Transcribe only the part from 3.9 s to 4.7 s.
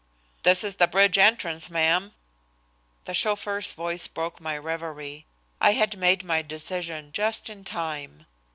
broke my